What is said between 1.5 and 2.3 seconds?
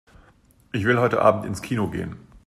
Kino gehen.